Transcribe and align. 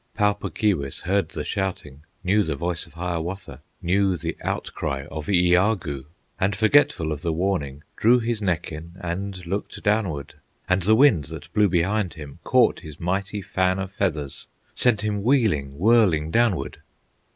Pau 0.15 0.33
Puk 0.33 0.55
Keewis 0.55 1.01
heard 1.01 1.29
the 1.29 1.43
shouting, 1.43 2.01
Knew 2.23 2.41
the 2.41 2.55
voice 2.55 2.87
of 2.87 2.93
Hiawatha, 2.95 3.61
Knew 3.83 4.17
the 4.17 4.35
outcry 4.43 5.05
of 5.11 5.27
Iagoo, 5.29 6.05
And, 6.39 6.55
forgetful 6.55 7.11
of 7.11 7.21
the 7.21 7.31
warning, 7.31 7.83
Drew 7.97 8.17
his 8.17 8.41
neck 8.41 8.71
in, 8.71 8.93
and 8.99 9.45
looked 9.45 9.83
downward, 9.83 10.33
And 10.67 10.81
the 10.81 10.95
wind 10.95 11.25
that 11.25 11.53
blew 11.53 11.69
behind 11.69 12.15
him 12.15 12.39
Caught 12.43 12.79
his 12.79 12.99
mighty 12.99 13.43
fan 13.43 13.77
of 13.77 13.91
feathers, 13.91 14.47
Sent 14.73 15.03
him 15.03 15.21
wheeling, 15.21 15.77
whirling 15.77 16.31
downward! 16.31 16.79